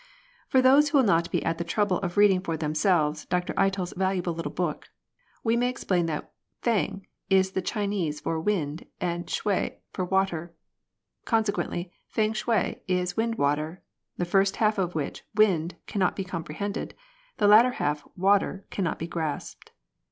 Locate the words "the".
1.59-1.63, 7.51-7.61, 14.17-14.25, 17.37-17.47